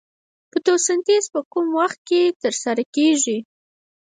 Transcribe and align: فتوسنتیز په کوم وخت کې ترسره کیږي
فتوسنتیز 0.51 1.23
په 1.33 1.39
کوم 1.51 1.67
وخت 1.79 1.99
کې 2.09 2.21
ترسره 2.41 2.83
کیږي 2.95 3.37